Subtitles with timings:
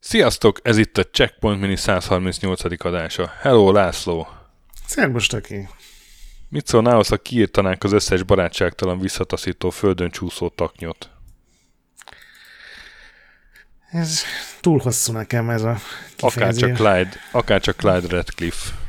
[0.00, 2.84] Sziasztok, ez itt a Checkpoint Mini 138.
[2.84, 3.32] adása.
[3.40, 4.28] Hello, László!
[4.86, 5.68] Szerbus, Taki!
[6.48, 11.10] Mit szólnál, ha kiírtanánk az összes barátságtalan visszataszító földön csúszó taknyot?
[13.90, 14.22] Ez
[14.60, 15.76] túl hosszú nekem ez a
[16.16, 16.62] kifejezés.
[16.62, 18.83] Akár csak Clyde, akár csak Clyde Redcliffe.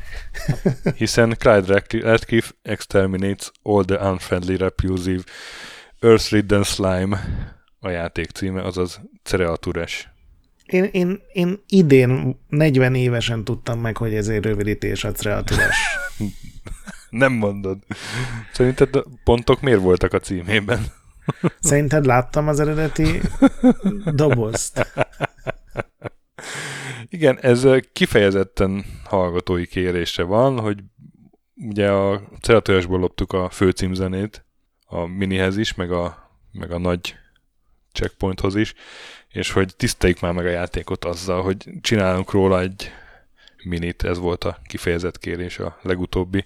[0.96, 5.22] Hiszen Clyde Redcliffe exterminates all the unfriendly, repulsive,
[6.00, 7.18] earth-ridden slime
[7.80, 10.08] a játék címe, azaz Cereatures.
[10.66, 15.76] Én, én, én idén 40 évesen tudtam meg, hogy ezért rövidítés a Cereatures.
[17.10, 17.78] Nem mondod.
[18.52, 20.86] Szerinted pontok miért voltak a címében?
[21.60, 23.20] Szerinted láttam az eredeti
[24.14, 24.86] dobozt?
[27.16, 30.78] Igen, ez kifejezetten hallgatói kérésre van, hogy
[31.54, 34.44] ugye a Ceratojasból loptuk a főcímzenét
[34.86, 37.14] a minihez is, meg a, meg a nagy
[37.92, 38.74] checkpointhoz is,
[39.28, 42.90] és hogy tiszteljük már meg a játékot azzal, hogy csinálunk róla egy
[43.64, 46.44] minit, ez volt a kifejezett kérés a legutóbbi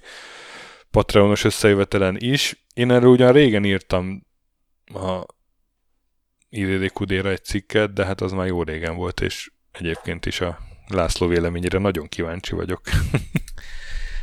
[0.90, 2.64] Patreonos összejövetelen is.
[2.74, 4.26] Én erről ugyan régen írtam
[4.84, 5.24] a
[6.48, 11.26] IDDQD-ra egy cikket, de hát az már jó régen volt, és egyébként is a László
[11.26, 12.80] véleményére nagyon kíváncsi vagyok.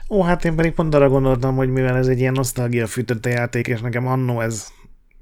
[0.09, 3.67] Ó, hát én pedig pont arra gondoltam, hogy mivel ez egy ilyen nosztalgia fűtötte játék,
[3.67, 4.67] és nekem annó ez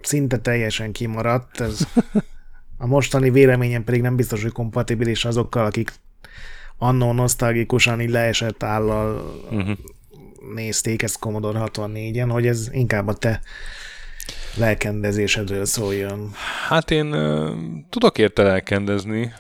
[0.02, 1.88] szinte teljesen kimaradt, ez
[2.78, 5.92] a mostani véleményem pedig nem biztos, hogy kompatibilis azokkal, akik
[6.78, 9.78] annó nosztalgikusan így leesett állal uh-huh.
[10.54, 13.42] nézték ezt Commodore 64-en, hogy ez inkább a te
[14.56, 16.32] lelkendezésedről szóljon.
[16.68, 17.52] Hát én uh,
[17.90, 19.34] tudok érte lelkendezni,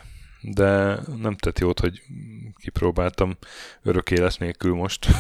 [0.53, 2.01] de nem tett jót, hogy
[2.57, 3.37] kipróbáltam
[3.83, 5.07] örök élet nélkül most.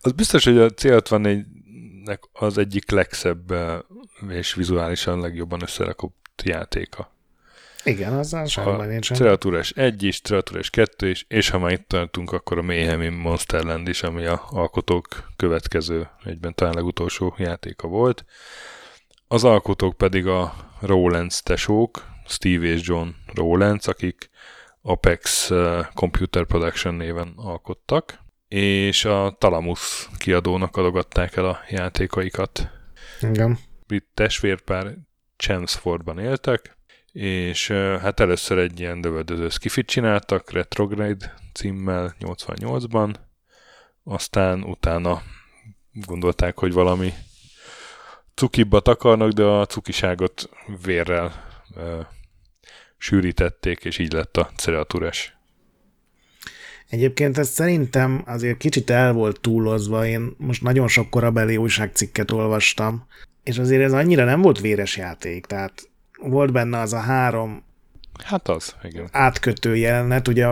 [0.00, 3.54] az biztos, hogy a C64-nek az egyik legszebb
[4.28, 7.14] és vizuálisan legjobban összerakott játéka.
[7.84, 9.16] Igen, azzal semmi nincsen.
[9.16, 13.88] Treatures 1 is, Treatures 2 is, és ha már itt tartunk, akkor a Mayhem Monsterland
[13.88, 18.24] is, ami a alkotók következő, egyben talán legutolsó játéka volt.
[19.28, 24.30] Az alkotók pedig a Rowlands tesók, Steve és John Rowlands, akik
[24.82, 32.70] Apex uh, Computer Production néven alkottak, és a Talamus kiadónak adogatták el a játékaikat.
[33.20, 33.58] Igen.
[33.88, 34.94] Itt testvérpár
[35.36, 36.76] Chelmsfordban éltek,
[37.12, 37.68] és
[38.00, 43.14] hát először egy ilyen dövöldöző skifit csináltak, Retrograde címmel 88-ban,
[44.04, 45.22] aztán utána
[45.92, 47.12] gondolták, hogy valami
[48.34, 50.50] cukibbat akarnak, de a cukiságot
[50.82, 51.44] vérrel
[51.74, 52.00] ö,
[52.98, 55.36] sűrítették, és így lett a cereatures.
[56.88, 63.06] Egyébként ez szerintem azért kicsit el volt túlozva, én most nagyon sok korabeli újságcikket olvastam,
[63.42, 67.64] és azért ez annyira nem volt véres játék, tehát volt benne az a három
[68.24, 69.08] hát az, igen.
[69.12, 70.46] átkötő jelenet, ugye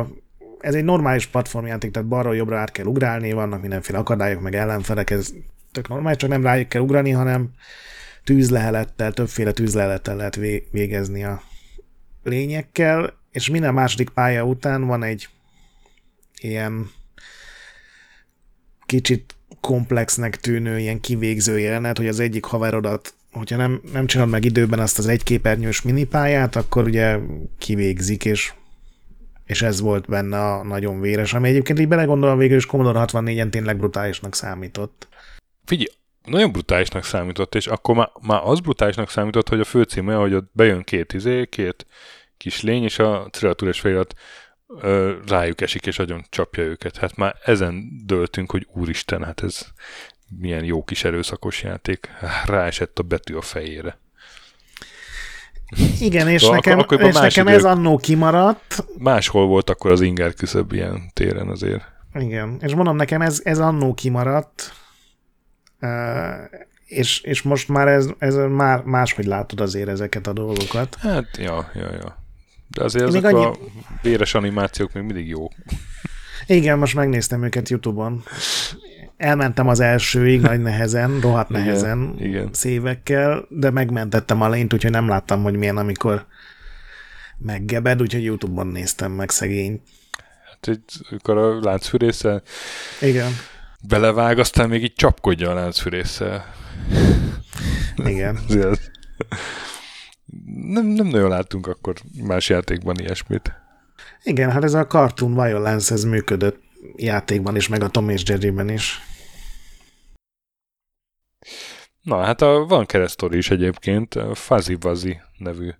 [0.60, 5.32] ez egy normális platformjáték, tehát balra-jobbra át kell ugrálni, vannak mindenféle akadályok, meg ellenfelek, ez
[5.72, 7.50] tök normális, csak nem rájuk kell ugrani, hanem
[8.24, 10.36] tűzlehelettel, többféle tűzlehelettel lehet
[10.70, 11.42] végezni a
[12.24, 15.28] lényekkel, és minden második pálya után van egy
[16.40, 16.90] ilyen
[18.86, 24.44] kicsit komplexnek tűnő ilyen kivégző jelenet, hogy az egyik haverodat hogyha nem, nem csinálod meg
[24.44, 27.18] időben azt az egyképernyős minipályát, akkor ugye
[27.58, 28.52] kivégzik, és,
[29.44, 33.50] és ez volt benne a nagyon véres, ami egyébként így belegondolom végül is Commodore 64-en
[33.50, 35.08] tényleg brutálisnak számított.
[35.64, 35.88] Figyelj,
[36.24, 40.50] nagyon brutálisnak számított, és akkor már, már az brutálisnak számított, hogy a főcíme, hogy ott
[40.52, 41.86] bejön két izé, két
[42.36, 44.14] kis lény, és a triatúrás felirat
[45.26, 46.96] rájuk esik, és nagyon csapja őket.
[46.96, 49.66] Hát már ezen döltünk, hogy úristen, hát ez
[50.40, 52.08] milyen jó kis erőszakos játék.
[52.46, 53.98] Ráesett a betű a fejére.
[56.00, 58.84] Igen, és akkor, nekem, akkor és nekem idők, ez annó kimaradt.
[58.98, 61.84] Máshol volt akkor az inger küszöbb ilyen téren azért.
[62.14, 64.72] Igen, és mondom, nekem ez, ez annó kimaradt,
[66.86, 70.96] és, és most már ez, ez már máshogy látod azért ezeket a dolgokat.
[71.00, 72.22] Hát, ja, ja, ja.
[72.68, 73.44] De azért ezek annyi...
[73.44, 73.56] a
[74.02, 75.48] véres animációk még mindig jó.
[76.46, 78.22] Igen, most megnéztem őket Youtube-on
[79.16, 82.48] elmentem az elsőig nagy nehezen, rohadt nehezen, igen, igen.
[82.52, 86.26] szévekkel, de megmentettem a lényt, úgyhogy nem láttam, hogy milyen, amikor
[87.38, 89.82] meggebed, úgyhogy Youtube-on néztem meg szegény.
[90.50, 90.78] Hát
[91.10, 92.42] akkor a láncfűrésszel
[93.00, 93.32] igen.
[93.88, 96.44] Belevág, aztán még így csapkodja a láncfűrésszel.
[97.96, 98.38] Igen.
[100.74, 103.52] nem, nem nagyon láttunk akkor más játékban ilyesmit.
[104.22, 106.62] Igen, hát ez a Cartoon Violence, ez működött
[106.96, 109.00] játékban is, meg a Tom és Jerryben is.
[112.02, 115.70] Na, hát a, van keresztori is egyébként, Fuzzy Wuzzy nevű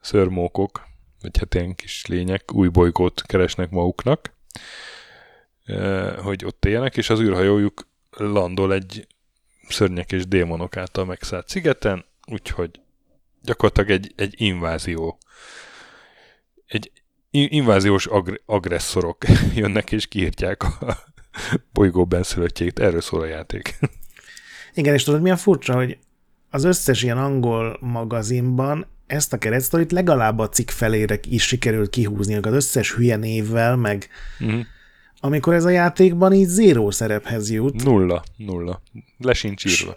[0.00, 0.82] szörmókok,
[1.20, 4.36] vagy hát ilyen kis lények, új bolygót keresnek maguknak,
[6.22, 9.06] hogy ott éljenek, és az űrhajójuk landol egy
[9.68, 12.80] szörnyek és démonok által megszállt szigeten, úgyhogy
[13.42, 15.18] gyakorlatilag egy, egy invázió,
[16.66, 16.90] egy
[17.30, 19.16] inváziós agr- agresszorok
[19.54, 20.98] jönnek és kiírtják a
[21.72, 22.78] bolygó benszülöttjét.
[22.78, 23.78] Erről szól a játék.
[24.74, 25.98] Igen, és tudod, milyen furcsa, hogy
[26.50, 32.34] az összes ilyen angol magazinban ezt a keresztorit legalább a cikk felére is sikerült kihúzni,
[32.34, 34.08] az összes hülye névvel, meg
[34.40, 34.60] uh-huh.
[35.24, 37.84] Amikor ez a játékban így zéró szerephez jut.
[37.84, 38.82] Nulla, nulla.
[39.18, 39.96] Le sincs írva.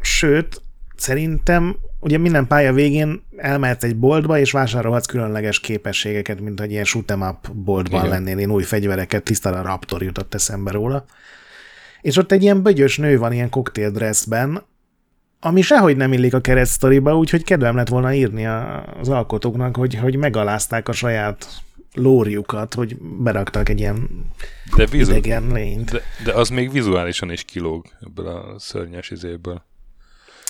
[0.00, 0.62] Sőt,
[0.96, 6.84] szerintem ugye minden pálya végén elmehetsz egy boltba, és vásárolhatsz különleges képességeket, mint hogy ilyen
[6.84, 8.10] shoot'em up boltban Igen.
[8.10, 11.04] lennél, én új fegyvereket, tisztára Raptor jutott eszembe róla.
[12.00, 14.62] És ott egy ilyen bögyös nő van ilyen koktéldresszben,
[15.40, 18.46] ami sehogy nem illik a keresztoriba, úgyhogy kedvem lett volna írni
[19.00, 21.46] az alkotóknak, hogy, hogy megalázták a saját
[21.94, 24.26] lórjukat, hogy beraktak egy ilyen
[24.76, 25.90] de vizu- idegen lényt.
[25.90, 29.62] De, de az még vizuálisan is kilóg ebből a szörnyes izéből.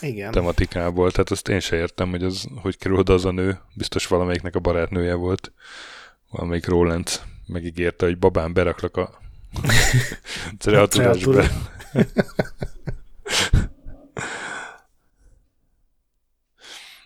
[0.00, 0.30] Igen.
[0.30, 4.06] tematikából, tehát azt én se értem, hogy az, hogy kerül oda az a nő, biztos
[4.06, 5.52] valamelyiknek a barátnője volt,
[6.30, 7.08] valamelyik Roland
[7.46, 9.20] megígérte, hogy babám beraklak a
[10.58, 11.42] cereatudásba.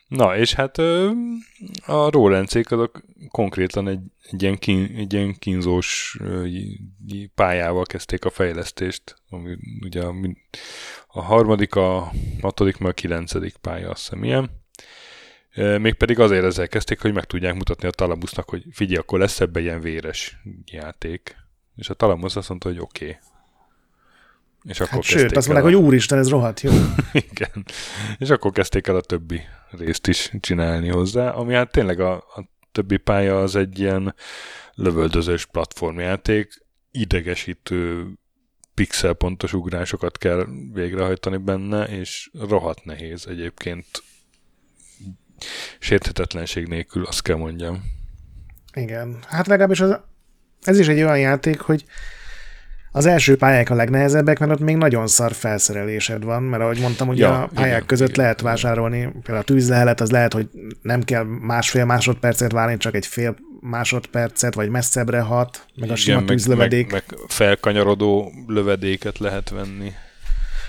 [0.09, 0.79] Na, és hát
[1.87, 4.01] a Rolencék azok konkrétan egy,
[4.31, 6.19] egy, ilyen, kín, egy ilyen kínzós
[7.35, 10.15] pályával kezdték a fejlesztést, ami ugye a,
[11.07, 14.51] a harmadik, a hatodik, meg a kilencedik pálya, azt hiszem ilyen.
[15.81, 19.61] Mégpedig azért ezzel kezdték, hogy meg tudják mutatni a Talamusnak, hogy figyelj, akkor lesz ebbe
[19.61, 21.37] ilyen véres játék.
[21.77, 23.05] És a Talamus azt mondta, hogy oké.
[23.05, 23.19] Okay.
[24.69, 25.77] És akkor hát sőt, azt mondják, a...
[25.77, 26.73] hogy úristen, ez rohadt jó.
[27.31, 27.65] Igen.
[28.19, 32.49] És akkor kezdték el a többi részt is csinálni hozzá, ami hát tényleg a, a
[32.73, 34.15] többi pálya az egy ilyen
[34.75, 38.07] lövöldözős platformjáték, idegesítő
[38.75, 43.87] pixelpontos ugrásokat kell végrehajtani benne, és rohadt nehéz egyébként
[45.79, 47.83] sérthetetlenség nélkül, azt kell mondjam.
[48.73, 49.19] Igen.
[49.27, 50.01] Hát legalábbis az,
[50.63, 51.85] ez is egy olyan játék, hogy
[52.99, 57.07] az első pályák a legnehezebbek, mert ott még nagyon szar felszerelésed van, mert ahogy mondtam,
[57.07, 60.49] hogy ja, a pályák igen, között igen, lehet vásárolni, például a tűzlehelet, az lehet, hogy
[60.83, 65.97] nem kell másfél másodpercet várni, csak egy fél másodpercet, vagy messzebbre hat, meg igen, a
[65.97, 66.93] sima tűzlövedék.
[66.93, 69.93] Meg, meg felkanyarodó lövedéket lehet venni.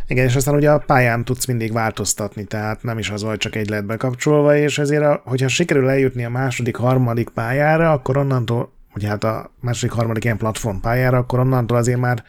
[0.07, 3.55] Igen, és aztán ugye a pályán tudsz mindig változtatni, tehát nem is az, hogy csak
[3.55, 8.77] egy lett bekapcsolva, és ezért, a, hogyha sikerül eljutni a második, harmadik pályára, akkor onnantól
[8.91, 12.23] hogy hát a második, harmadik ilyen platform pályára, akkor onnantól azért már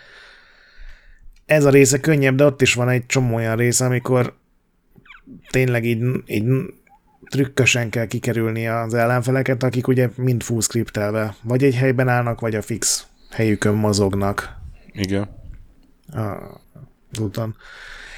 [1.46, 4.34] ez a része könnyebb, de ott is van egy csomó olyan része, amikor
[5.50, 6.44] tényleg így, így
[7.30, 12.54] trükkösen kell kikerülni az ellenfeleket, akik ugye mind full scriptelve, vagy egy helyben állnak, vagy
[12.54, 14.56] a fix helyükön mozognak.
[14.92, 15.28] Igen.
[16.12, 16.60] A,
[17.20, 17.56] úton.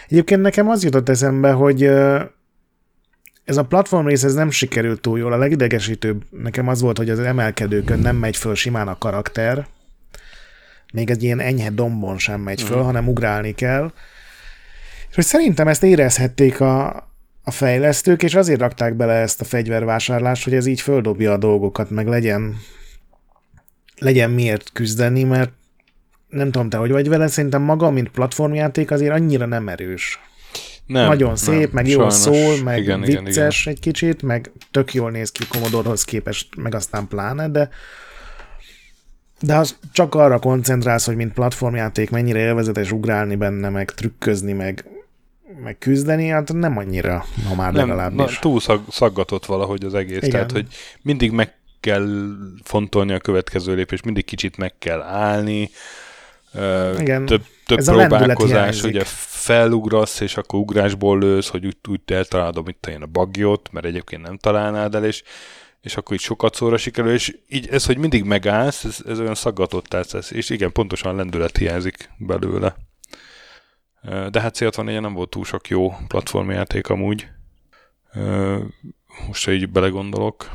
[0.09, 1.91] Egyébként nekem az jutott eszembe, hogy
[3.45, 5.33] ez a platform rész ez nem sikerült túl jól.
[5.33, 9.67] A legidegesítőbb nekem az volt, hogy az emelkedőkön nem megy föl simán a karakter,
[10.93, 12.87] még egy ilyen enyhe dombon sem megy föl, uh-huh.
[12.87, 13.93] hanem ugrálni kell.
[15.09, 16.87] És hogy szerintem ezt érezhették a,
[17.43, 21.91] a fejlesztők, és azért rakták bele ezt a fegyvervásárlást, hogy ez így földobja a dolgokat,
[21.91, 22.57] meg legyen
[23.99, 25.53] legyen miért küzdeni, mert
[26.29, 30.21] nem tudom te, hogy vagy vele, szerintem maga, mint platformjáték azért annyira nem erős.
[30.93, 33.53] Nem, Nagyon szép, nem, meg jól szól, meg igen, vicces igen, igen.
[33.65, 37.71] egy kicsit, meg tök jól néz ki Commodore-hoz képest, meg aztán pláne, de
[39.43, 44.85] de az csak arra koncentrálsz, hogy mint platformjáték mennyire élvezetes ugrálni benne, meg trükközni, meg,
[45.63, 48.35] meg küzdeni, hát nem annyira, ha már nem, legalábbis.
[48.35, 50.31] Na, túl szag, szaggatott valahogy az egész, Igen.
[50.31, 50.67] tehát hogy
[51.03, 52.07] mindig meg kell
[52.63, 55.71] fontolni a következő lépést, mindig kicsit meg kell állni,
[56.99, 57.27] Igen.
[57.27, 63.03] több, több Ez próbálkozás, hogy felugrasz, és akkor ugrásból lősz, hogy úgy, úgy eltalálod, mint
[63.03, 65.23] a bagyot, mert egyébként nem találnád el, és,
[65.81, 69.35] és akkor így sokat szóra sikerül, és így ez, hogy mindig megállsz, ez, ez olyan
[69.35, 72.77] szaggatott tesz, és igen, pontosan lendület hiányzik belőle.
[74.31, 77.29] De hát célt van, nem volt túl sok jó platformjáték amúgy.
[79.27, 80.51] Most, hogy így belegondolok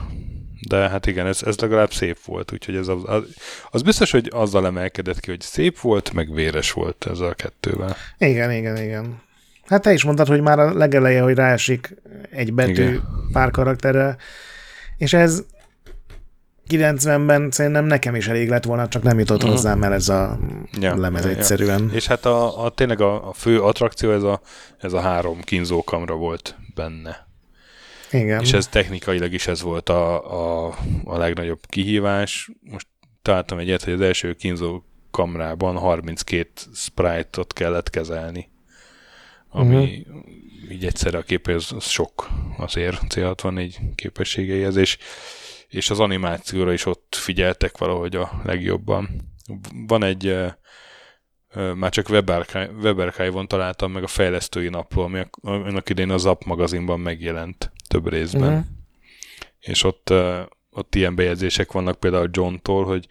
[0.67, 3.23] de hát igen, ez, ez legalább szép volt, úgyhogy ez az, az,
[3.69, 7.95] az biztos, hogy azzal emelkedett ki, hogy szép volt, meg véres volt ez a kettővel.
[8.17, 9.21] Igen, igen, igen.
[9.65, 11.95] Hát te is mondtad, hogy már a legeleje, hogy ráesik
[12.31, 13.03] egy betű igen.
[13.31, 14.17] pár karakterre,
[14.97, 15.43] és ez
[16.69, 19.51] 90-ben szerintem nekem is elég lett volna, csak nem jutott uh-huh.
[19.51, 20.39] hozzám el ez a
[20.79, 21.83] ja, lemez ja, egyszerűen.
[21.83, 21.95] Ja.
[21.95, 24.41] És hát a, a tényleg a, a fő attrakció ez a,
[24.77, 27.26] ez a három kínzókamra volt benne.
[28.11, 28.41] Igen.
[28.41, 30.31] És ez technikailag is ez volt a,
[30.67, 32.49] a, a legnagyobb kihívás.
[32.61, 32.87] Most
[33.21, 38.49] találtam egyet, hogy az első kínzó kamrában 32 sprite-ot kellett kezelni,
[39.49, 40.71] ami uh-huh.
[40.71, 44.97] így egyszerre a kép, az, az sok azért C64 képességeihez, és,
[45.67, 49.09] és az animációra is ott figyeltek valahogy a legjobban.
[49.87, 50.35] Van egy
[51.75, 57.71] már csak Webarchive-on találtam meg a fejlesztői napló, ami annak idején a Zap magazinban megjelent
[57.87, 58.49] több részben.
[58.49, 58.65] Uh-huh.
[59.59, 60.13] És ott,
[60.69, 63.07] ott ilyen bejegyzések vannak például John-tól, hogy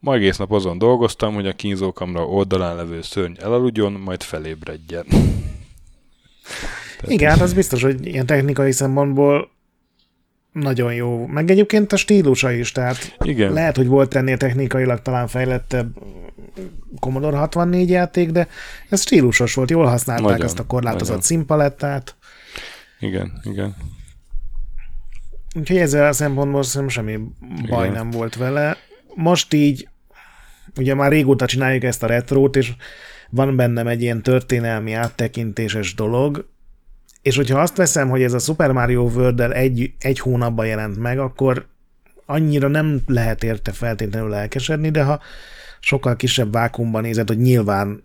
[0.00, 5.04] Ma egész nap azon dolgoztam, hogy a kínzókamra oldalán levő szörny elaludjon, majd felébredjen.
[5.06, 9.50] Tehát Igen, hát az biztos, hogy ilyen technikai szempontból
[10.52, 11.26] nagyon jó.
[11.26, 13.52] Meg egyébként a stílusa is, tehát Igen.
[13.52, 15.98] lehet, hogy volt ennél technikailag talán fejlettebb
[17.00, 18.48] Commodore 64 játék, de
[18.88, 21.22] ez stílusos volt, jól használták nagyon, azt a korlátozott nagyon.
[21.22, 22.16] színpalettát.
[23.00, 23.76] Igen, igen.
[25.56, 27.18] Úgyhogy ezzel a szempontból szerintem semmi
[27.68, 27.96] baj igen.
[27.96, 28.76] nem volt vele.
[29.14, 29.88] Most így
[30.76, 32.72] ugye már régóta csináljuk ezt a retrót, és
[33.30, 36.48] van bennem egy ilyen történelmi áttekintéses dolog,
[37.22, 41.18] és hogyha azt veszem, hogy ez a Super Mario world egy, egy hónapban jelent meg,
[41.18, 41.66] akkor
[42.26, 45.20] annyira nem lehet érte feltétlenül elkesedni, de ha
[45.80, 48.02] sokkal kisebb vákumban nézed, hogy nyilván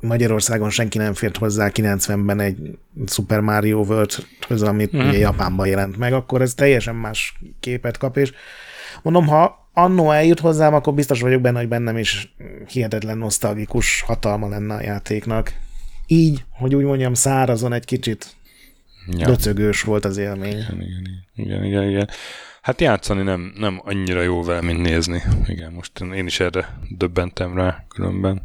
[0.00, 5.08] Magyarországon senki nem fért hozzá 90-ben egy Super Mario World-höz, amit mm.
[5.08, 8.32] ugye Japánban jelent meg, akkor ez teljesen más képet kap, és
[9.02, 12.34] mondom, ha annó eljut hozzám, akkor biztos vagyok benne, hogy bennem is
[12.68, 15.52] hihetetlen nosztalgikus hatalma lenne a játéknak.
[16.06, 18.36] Így, hogy úgy mondjam, szárazon egy kicsit
[19.06, 19.26] ja.
[19.26, 20.56] döcögős volt az élmény.
[20.56, 22.08] Igen, igen, igen, igen, igen.
[22.62, 25.22] Hát játszani nem, nem annyira jó vele, mint nézni.
[25.46, 28.42] Igen, most én is erre döbbentem rá különben.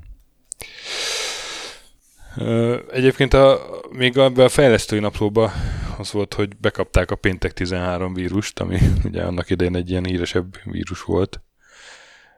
[2.91, 3.59] Egyébként a,
[3.91, 5.51] még a, a fejlesztői naplóba
[5.97, 10.57] az volt, hogy bekapták a péntek 13 vírust, ami ugye annak idején egy ilyen híresebb
[10.63, 11.41] vírus volt,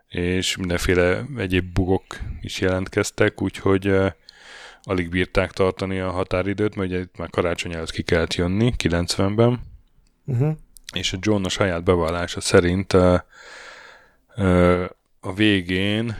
[0.07, 2.03] és mindenféle egyéb bugok
[2.41, 4.11] is jelentkeztek, úgyhogy uh,
[4.83, 9.59] alig bírták tartani a határidőt, mert ugye itt már karácsony előtt ki kellett jönni, 90-ben,
[10.25, 10.55] uh-huh.
[10.93, 13.19] és a John a saját bevallása szerint uh,
[14.37, 14.83] uh,
[15.19, 16.15] a végén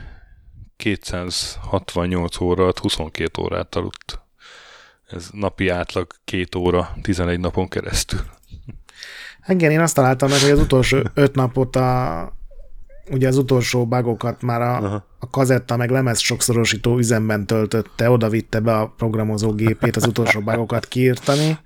[0.84, 4.22] 268 óra 22 órát aludt.
[5.10, 8.20] Ez napi átlag két óra, 11 napon keresztül.
[9.48, 12.34] Igen, én azt találtam meg, hogy az utolsó öt napot a,
[13.12, 18.60] ugye az utolsó bagokat már a, a kazetta meg lemez sokszorosító üzemben töltötte, oda vitte
[18.60, 21.58] be a programozógépét az utolsó bagokat kiírtani,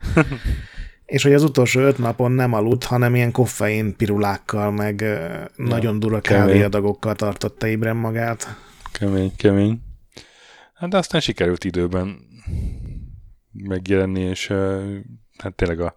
[1.05, 6.00] és hogy az utolsó öt napon nem aludt, hanem ilyen koffein pirulákkal, meg ja, nagyon
[6.00, 8.65] dura kávéadagokkal tartotta ébren magát.
[9.00, 9.82] Kemény, kemény.
[10.74, 12.20] Hát de aztán sikerült időben
[13.51, 14.48] megjelenni, és
[15.38, 15.96] hát tényleg a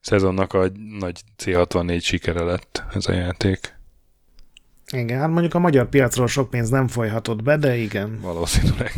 [0.00, 3.74] szezonnak a nagy C64 sikere lett ez a játék.
[4.92, 8.20] Igen, hát mondjuk a magyar piacról sok pénz nem folyhatott be, de igen.
[8.20, 8.92] Valószínűleg.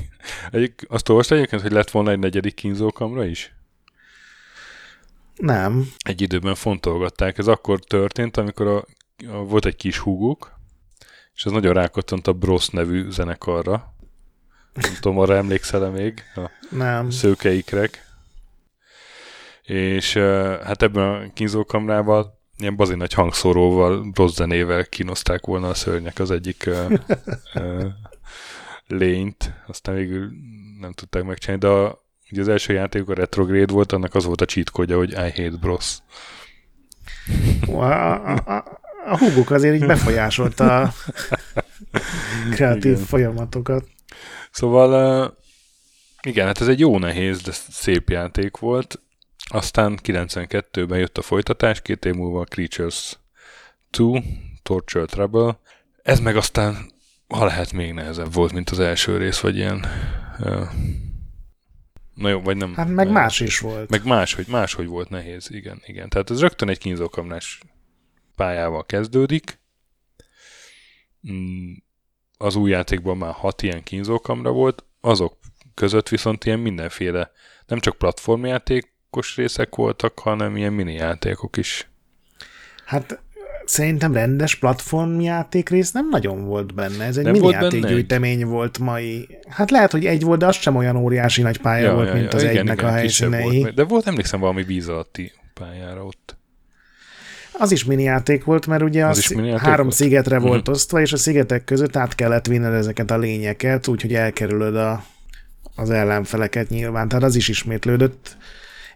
[0.51, 3.55] Egyik, azt olvasta egyébként, hogy lett volna egy negyedik kínzókamra is?
[5.37, 5.89] Nem.
[5.99, 7.39] Egy időben fontolgatták.
[7.39, 8.85] Ez akkor történt, amikor a,
[9.29, 10.58] a, volt egy kis húguk,
[11.39, 13.95] és az nagyon rákattant a Bros nevű zenekarra.
[14.75, 16.23] Nem tudom, arra emlékszel-e még?
[16.35, 17.11] A Nem.
[17.11, 18.07] Szőkeikrek.
[19.63, 20.13] És
[20.65, 26.31] hát ebben a kínzókamrában ilyen bazi nagy hangszóróval, rossz zenével kínozták volna a szörnyek az
[26.31, 26.93] egyik uh,
[27.55, 27.85] uh,
[28.87, 30.31] lényt, aztán végül
[30.81, 34.41] nem tudták megcsinálni, de a, ugye az első játék a retrograde volt, annak az volt
[34.41, 35.99] a cheat hogy I hate bros.
[37.67, 38.78] A,
[39.11, 40.93] a, húgok azért így befolyásolta a
[42.55, 43.05] kreatív Igen.
[43.05, 43.85] folyamatokat.
[44.51, 45.37] Szóval
[46.23, 49.01] igen, hát ez egy jó nehéz, de szép játék volt.
[49.51, 53.19] Aztán 92-ben jött a folytatás, két év múlva a Creatures
[53.91, 54.23] 2,
[54.63, 55.59] Torture Trouble.
[56.03, 56.77] Ez meg aztán,
[57.29, 59.87] ha lehet, még nehezebb volt, mint az első rész, vagy ilyen...
[62.15, 62.75] Na jó, vagy nem.
[62.75, 63.91] Hát meg más is volt.
[63.91, 66.09] Meg más, hogy máshogy volt nehéz, igen, igen.
[66.09, 67.61] Tehát ez rögtön egy kínzókamlás
[68.39, 69.61] pályával kezdődik.
[71.33, 71.73] Mm,
[72.39, 75.39] az új játékban már hat ilyen kínzókamra volt, azok
[75.75, 77.31] között viszont ilyen mindenféle,
[77.67, 81.89] nem csak platformjátékos részek voltak, hanem ilyen mini játékok is.
[82.85, 83.23] Hát
[83.65, 87.05] szerintem rendes platformjáték rész nem nagyon volt benne.
[87.05, 89.39] Ez egy nem mini játékgyűjtemény volt mai.
[89.49, 92.15] Hát lehet, hogy egy volt, de az sem olyan óriási nagy pálya ja, volt, ja,
[92.15, 93.61] mint ja, az igen, egynek igen, a helyszínei.
[93.61, 96.38] Volt, de volt, emlékszem, valami víz alatti pályára ott.
[97.59, 99.97] Az is mini játék volt, mert ugye az, Az is három volt?
[99.97, 100.71] szigetre volt Mhm.
[100.71, 105.05] osztva, és a szigetek között át kellett vinned ezeket a lényeket, úgyhogy elkerülöd a,
[105.77, 107.09] az ellenfeleket nyilván.
[107.09, 108.37] Tehát az is ismétlődött.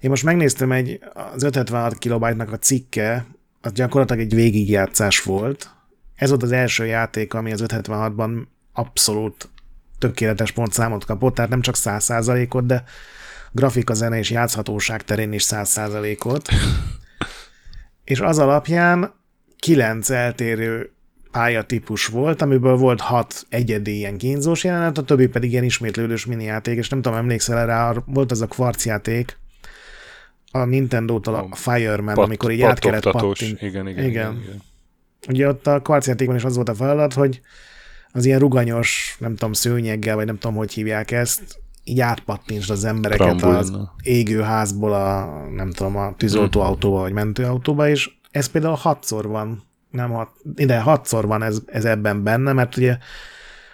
[0.01, 1.01] Én most megnéztem egy,
[1.35, 3.27] az 576 kilobájtnak a cikke,
[3.61, 5.71] az gyakorlatilag egy végigjátszás volt.
[6.15, 8.31] Ez volt az első játék, ami az 576-ban
[8.73, 9.49] abszolút
[9.99, 12.85] tökéletes pontszámot kapott, tehát nem csak 100%-ot, de
[13.53, 16.49] grafika, zene és játszhatóság terén is 100%-ot.
[18.05, 19.13] és az alapján
[19.59, 20.93] kilenc eltérő
[21.31, 26.79] pályatípus volt, amiből volt hat egyedi ilyen kínzós jelenet, a többi pedig ilyen ismétlődős minijáték,
[26.79, 29.39] és nem tudom, emlékszel rá, volt az a kvarcjáték,
[30.51, 33.63] a Nintendo-tól a Fireman, Pat- amikor így át kellett pattint.
[33.63, 34.11] Igen, igen, Igen.
[34.11, 34.63] igen, igen.
[35.29, 37.41] Ugye ott a kvarcjátékban is az volt a feladat, hogy
[38.13, 42.85] az ilyen ruganyos, nem tudom, szőnyeggel, vagy nem tudom, hogy hívják ezt, így átpattintsd az
[42.85, 43.95] embereket az Trambulinnal.
[44.03, 45.25] égő házból a,
[45.55, 51.27] nem tudom, a tűzoltóautóba, vagy mentőautóba, és ez például hatszor van, nem hat, ide hatszor
[51.27, 52.99] van ez, ez ebben benne, mert ugye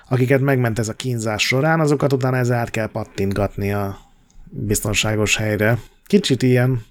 [0.09, 3.99] akiket megment ez a kínzás során, azokat utána ez át kell pattintgatni a
[4.45, 5.79] biztonságos helyre.
[6.07, 6.85] Kicsit ilyen,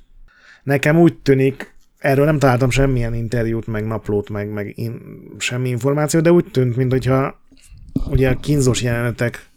[0.63, 5.01] nekem úgy tűnik, erről nem találtam semmilyen interjút, meg naplót, meg, meg in,
[5.37, 7.39] semmi információt, de úgy tűnt, mintha
[8.09, 9.49] ugye a kínzós jelenetek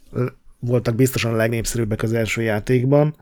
[0.61, 3.15] voltak biztosan a legnépszerűbbek az első játékban.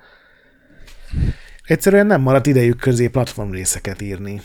[1.64, 4.42] Egyszerűen nem maradt idejük közé platform részeket írni.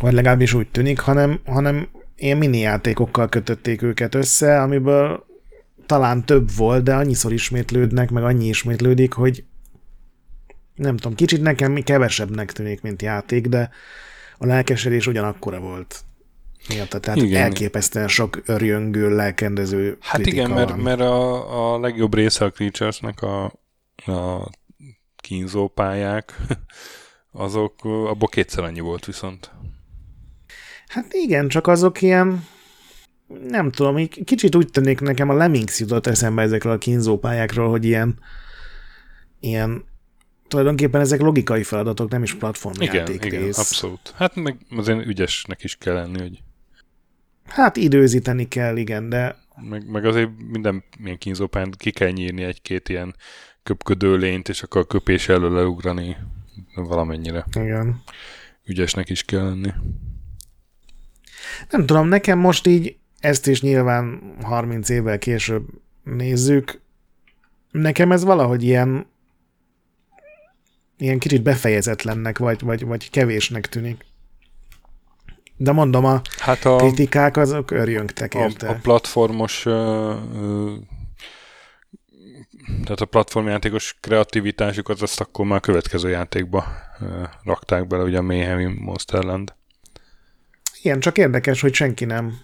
[0.00, 5.26] Vagy legalábbis úgy tűnik, hanem, hanem ilyen mini játékokkal kötötték őket össze, amiből
[5.86, 9.44] talán több volt, de annyiszor ismétlődnek, meg annyi ismétlődik, hogy
[10.74, 13.70] nem tudom, kicsit nekem kevesebbnek tűnik, mint játék, de
[14.38, 16.04] a lelkesedés ugyanakkora volt.
[16.68, 17.30] Miatta, tehát Igen.
[17.30, 17.42] igen.
[17.42, 20.78] elképesztően sok örjöngő, lelkendező Hát kritika igen, mert, van.
[20.78, 23.44] mert a, a legjobb része a Creatures-nek a,
[23.96, 24.50] a
[25.16, 26.36] kínzó pályák,
[27.32, 29.50] azok abból kétszer annyi volt viszont.
[30.88, 32.44] Hát igen, csak azok ilyen,
[33.48, 37.84] nem tudom, így kicsit úgy tűnik nekem a Lemmings jutott eszembe ezekről a kínzópályákról, hogy
[37.84, 38.18] ilyen,
[39.40, 39.84] ilyen
[40.48, 43.58] tulajdonképpen ezek logikai feladatok, nem is Igen, platformjáték igen, rész.
[43.58, 44.12] abszolút.
[44.16, 46.42] Hát meg azért ügyesnek is kell lenni, hogy
[47.46, 52.88] Hát időzíteni kell, igen, de meg, meg azért minden ilyen kínzópályán ki kell nyírni egy-két
[52.88, 53.14] ilyen
[53.62, 56.16] köpködő lényt, és akkor a köpés elől leugrani
[56.74, 57.46] valamennyire.
[57.54, 58.02] igen.
[58.64, 59.72] Ügyesnek is kell lenni.
[61.70, 65.66] Nem tudom, nekem most így, ezt is nyilván 30 évvel később
[66.02, 66.80] nézzük,
[67.70, 69.06] nekem ez valahogy ilyen
[70.98, 74.04] ilyen kicsit befejezetlennek, vagy, vagy, vagy kevésnek tűnik.
[75.56, 78.68] De mondom, a Hát a, kritikák azok örjöngtek a, érte.
[78.68, 80.72] a platformos ö, ö,
[82.82, 86.66] tehát a platformjátékos kreativitásukat azt akkor már a következő játékba
[87.00, 89.54] ö, rakták bele, ugye a Mayhem Monsterland.
[90.82, 92.34] Igen, csak érdekes, hogy senki nem.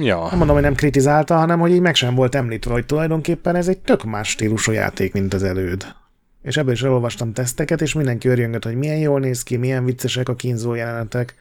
[0.00, 3.56] Ja, Nem mondom, hogy nem kritizálta, hanem hogy így meg sem volt említve, hogy tulajdonképpen
[3.56, 5.94] ez egy tök más stílusú játék, mint az előd.
[6.42, 10.28] És ebből is elolvastam teszteket, és mindenki örjöngött, hogy milyen jól néz ki, milyen viccesek
[10.28, 11.34] a kínzó jelenetek.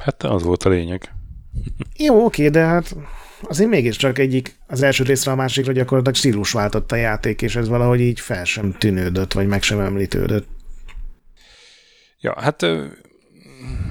[0.00, 1.12] Hát az volt a lényeg.
[1.96, 2.96] Jó, oké, de hát
[3.42, 7.68] azért mégiscsak egyik az első részre a másikra gyakorlatilag stílus váltott a játék, és ez
[7.68, 10.46] valahogy így fel sem tűnődött, vagy meg sem említődött.
[12.20, 12.94] Ja, hát igen,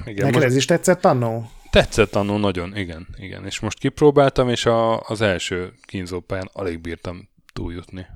[0.04, 1.50] Neked most ez is tetszett annó?
[1.70, 3.44] tetszett annó nagyon, igen, igen.
[3.44, 8.06] És most kipróbáltam, és a, az első kínzópályán alig bírtam túljutni.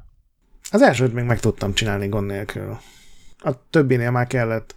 [0.70, 2.78] Az elsőt még meg tudtam csinálni gond nélkül.
[3.38, 4.74] A többinél már kellett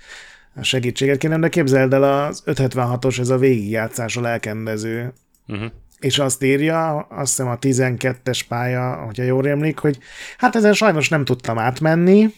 [0.62, 5.14] segítséget kérnem, de képzeld el, az 576-os, ez a végigjátszás a lelkendező,
[5.48, 5.72] Uh-huh.
[6.00, 9.98] és azt írja, azt hiszem a 12-es pálya, hogyha jól emlik, hogy
[10.38, 12.34] hát ezen sajnos nem tudtam átmenni,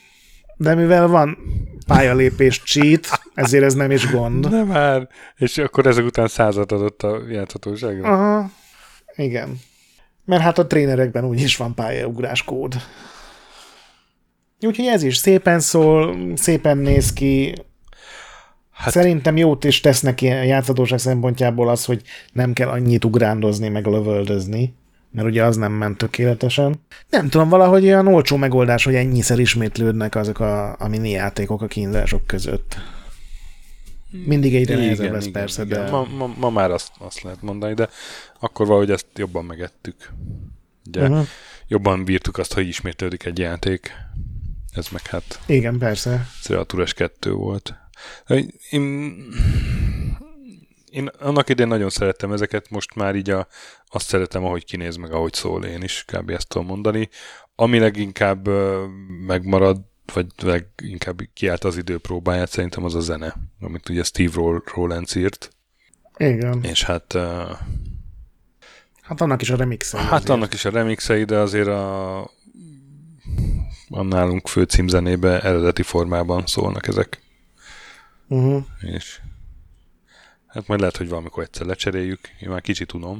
[0.57, 1.37] de mivel van
[1.87, 4.47] pályalépés cheat, ezért ez nem is gond.
[4.47, 8.11] De már, és akkor ezek után százat adott a játszhatóságra.
[8.11, 8.49] Aha,
[9.15, 9.59] igen.
[10.25, 12.75] Mert hát a trénerekben úgyis van pályaugrás kód.
[14.61, 17.53] Úgyhogy ez is szépen szól, szépen néz ki.
[18.77, 22.01] Hát- Szerintem jót is tesz neki a játszhatóság szempontjából az, hogy
[22.33, 24.73] nem kell annyit ugrándozni, meg lövöldözni,
[25.11, 26.79] mert ugye az nem ment tökéletesen.
[27.09, 31.67] Nem tudom, valahogy olyan olcsó megoldás, hogy ennyiszer ismétlődnek azok a, a mini játékok a
[31.67, 32.77] kínzások között.
[34.25, 35.89] Mindig egyre nehezebb lesz persze, de...
[35.89, 37.89] Ma, ma, ma, már azt, azt lehet mondani, de
[38.39, 40.13] akkor valahogy ezt jobban megettük.
[40.87, 41.27] Ugye uh-huh.
[41.67, 43.91] Jobban bírtuk azt, hogy ismétlődik egy játék.
[44.71, 46.27] Ez meg hát Igen, persze.
[46.41, 47.75] Ceratures 2 volt.
[48.69, 49.25] Én,
[50.91, 53.47] én annak idén nagyon szerettem ezeket, most már így a,
[53.89, 56.29] azt szeretem, ahogy kinéz meg, ahogy szól én is, kb.
[56.29, 57.09] ezt tudom mondani.
[57.55, 58.47] Ami leginkább
[59.25, 59.81] megmarad
[60.41, 65.49] vagy inkább kiállt az idő próbáját, szerintem az a zene, amit ugye Steve Rowlands írt.
[66.17, 66.63] Igen.
[66.63, 67.13] És hát...
[67.13, 67.49] Uh,
[69.01, 69.99] hát annak is a remixei.
[69.99, 70.29] Hát azért.
[70.29, 72.19] annak is a remixei, de azért a,
[73.89, 77.21] a nálunk főcímzenébe eredeti formában szólnak ezek.
[78.27, 78.63] Uh-huh.
[78.81, 79.21] És
[80.47, 82.19] hát majd lehet, hogy valamikor egyszer lecseréljük.
[82.41, 83.19] Én már kicsit unom.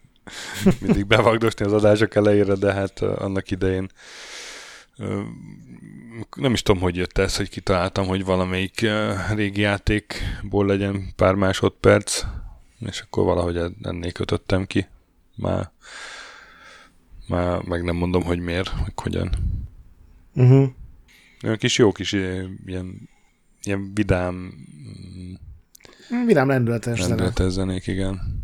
[0.80, 3.88] Mindig bevagdosni az adások elejére, de hát annak idején
[6.36, 8.86] nem is tudom, hogy jött ez, hogy kitaláltam, hogy valamelyik
[9.34, 12.24] régi játékból legyen pár másodperc,
[12.78, 14.86] és akkor valahogy ennél kötöttem ki.
[15.36, 15.70] Már,
[17.28, 19.30] már meg nem mondom, hogy miért, meg hogyan.
[20.34, 20.68] Uh-huh.
[21.44, 22.12] Olyan kis jó kis
[22.66, 23.08] ilyen,
[23.66, 24.54] ilyen vidám
[26.26, 28.42] vidám lendületes, lendületes zenék, igen.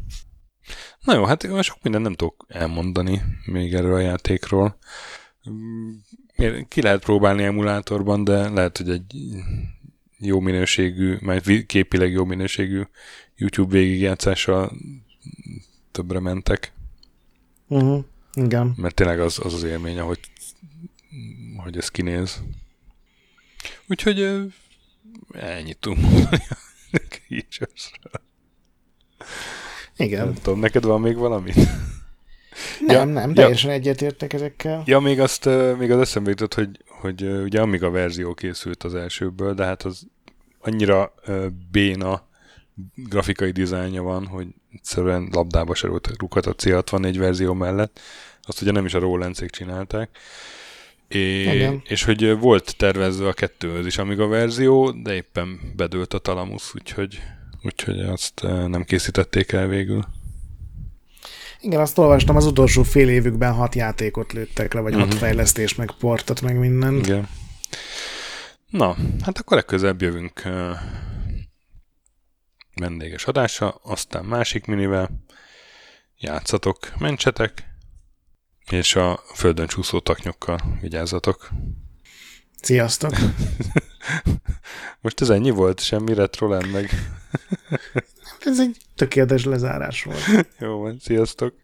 [1.01, 4.79] Na jó, hát sok minden nem tudok elmondani még erről a játékról.
[6.69, 9.15] Ki lehet próbálni emulátorban, de lehet, hogy egy
[10.19, 12.83] jó minőségű, majd képileg jó minőségű
[13.37, 14.73] YouTube végigjátszással
[15.91, 16.73] többre mentek.
[17.67, 18.05] Uh-huh.
[18.35, 18.75] Igen.
[18.77, 20.21] Mert tényleg az az, az élmény, ahogy
[21.57, 22.43] hogy ez kinéz.
[23.87, 24.53] Úgyhogy
[25.33, 26.43] ennyit tudunk mondani
[29.97, 30.25] Igen.
[30.25, 31.53] Nem tudom, neked van még valami?
[32.87, 34.83] Nem, ja, nem, teljesen ja, egyetértek ezekkel.
[34.87, 35.45] Ja, még azt,
[35.79, 39.83] még az eszembe jutott, hogy, hogy ugye amíg a verzió készült az elsőből, de hát
[39.83, 40.07] az
[40.61, 41.15] annyira
[41.71, 42.29] béna
[42.95, 48.01] grafikai dizájnja van, hogy egyszerűen labdába se rukat a C64 verzió mellett.
[48.43, 50.19] Azt ugye nem is a Rolandsék csinálták.
[51.15, 56.19] É, és hogy volt tervezve a kettőhöz is amíg a verzió, de éppen bedőlt a
[56.19, 57.21] Talamus, úgyhogy,
[57.63, 60.05] úgyhogy azt nem készítették el végül.
[61.61, 65.09] Igen, azt olvastam, az utolsó fél évükben hat játékot lőttek le, vagy uh-huh.
[65.09, 65.25] hat mhm.
[65.25, 66.95] fejlesztés, meg portot, meg minden.
[66.95, 67.29] Igen.
[68.69, 70.77] Na, hát akkor legközelebb jövünk uh,
[72.75, 75.11] vendéges adásra, aztán másik minivel.
[76.19, 77.70] Játszatok, mentsetek,
[78.73, 81.49] és a földön csúszó taknyokkal vigyázzatok.
[82.63, 83.13] Sziasztok!
[85.03, 85.81] Most ez ennyi volt?
[85.81, 86.91] Semmi retro meg?
[88.45, 90.25] ez egy tökéletes lezárás volt.
[90.59, 91.55] Jó van, sziasztok!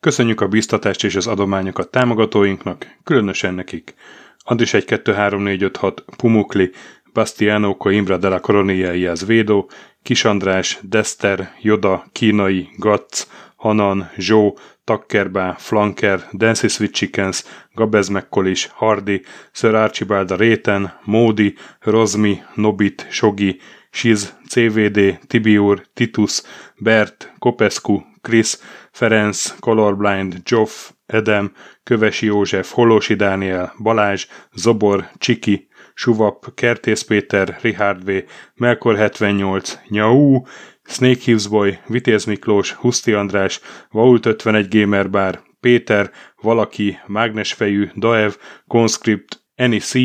[0.00, 3.94] Köszönjük a biztatást és az adományokat támogatóinknak, különösen nekik.
[4.38, 6.70] Andris 1 2 3 4 5 6 Pumukli,
[7.18, 9.66] Bastiano Coimbra de la Coronia y Védó,
[10.04, 13.26] Kis András, Dester, Joda, Kínai, Gatz,
[13.56, 14.54] Hanan, Zsó,
[14.84, 23.58] Takkerbá, Flanker, Dancy Sweet Chickens, Gabez McCollis, Hardy, Sir Archibald Réten, Módi, Rozmi, Nobit, Sogi,
[23.90, 26.44] Siz, CVD, Tibiur, Titus,
[26.80, 28.60] Bert, Kopescu, Chris,
[28.92, 31.52] Ferenc, Colorblind, Joff, Edem,
[31.82, 35.67] Kövesi József, Holosi Dániel, Balázs, Zobor, Csiki,
[36.00, 40.42] Suvap, Kertész Péter, Richard V, Melkor 78, Nyau,
[40.84, 46.10] Snake Hills Boy, Vitéz Miklós, Huszti András, Vault 51 Gamer Bar, Péter,
[46.42, 48.32] Valaki, Mágnesfejű, Daev,
[48.68, 49.42] Conscript,
[49.78, 49.98] C,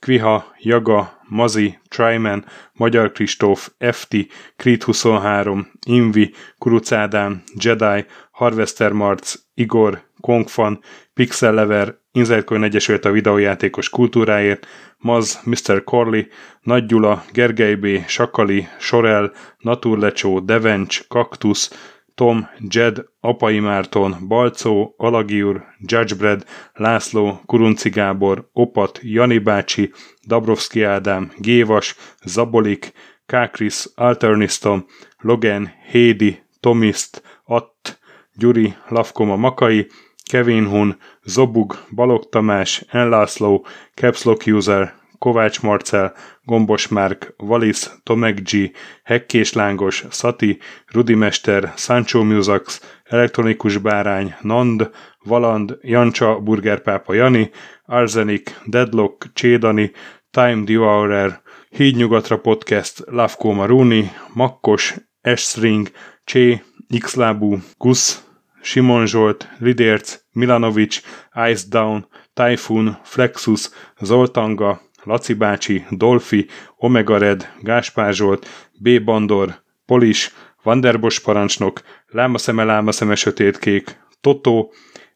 [0.00, 4.16] Kviha, Jaga, Mazi, Tryman, Magyar Kristóf, FT,
[4.56, 10.80] Creed 23, Invi, Kuruc Ádám, Jedi, Harvester Marc, Igor, Kongfan,
[11.14, 14.66] Pixel Lever, Inzertcoin Egyesült a videójátékos kultúráért,
[14.98, 15.84] Maz, Mr.
[15.84, 16.22] Corley,
[16.60, 21.70] Nagy Gyula, Gergely B., Sakali, Sorel, Naturlecsó, Devencs, Kaktusz,
[22.20, 29.92] Tom, Jed, Apai Márton, Balcó, Alagiur, Judgebred, László, Kurunci Gábor, Opat, Jani bácsi,
[30.26, 32.92] Dabrowski Ádám, Gévas, Zabolik,
[33.26, 34.86] Kákris, Alternistom,
[35.18, 37.98] Logan, Hédi, Tomiszt, Att,
[38.34, 39.86] Gyuri, Lavkoma Makai,
[40.30, 48.70] Kevin Hun, Zobug, Balog Tamás, Enlászló, Capslock User, Kovács Marcel, Gombos Márk, Valisz, Tomek G,
[49.04, 54.90] Hekkés Lángos, Szati, Rudimester, Sancho Musax, Elektronikus Bárány, Nand,
[55.24, 57.50] Valand, Jancsa, Burgerpápa Jani,
[57.84, 59.90] Arzenik, Deadlock, Csédani,
[60.30, 65.90] Time Devourer, Hídnyugatra Podcast, Lavko Maruni, Makkos, Esstring,
[66.24, 66.62] Csé,
[66.98, 68.24] Xlábú, Gusz,
[68.62, 71.02] Simon Zsolt, Lidérc, Milanovic,
[71.50, 79.04] Ice Down, Typhoon, Flexus, Zoltanga, Laci bácsi, Dolfi, Omega Red, Gáspár Zsolt, B.
[79.04, 84.72] Bandor, Polis, Vanderbos parancsnok, Lámaszeme, Lámaszeme, Sötétkék, Totó,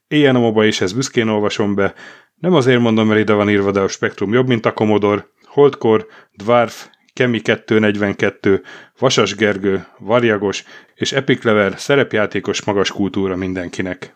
[0.09, 1.95] Éjjel a moba és ezt büszkén olvasom be,
[2.35, 6.07] nem azért mondom, mert ide van írva, de a spektrum jobb, mint a Commodore, Holdkor,
[6.33, 8.63] Dwarf, Kemi 242,
[8.99, 14.15] Vasas Gergő, Varjagos és Epic Lever szerepjátékos magas kultúra mindenkinek.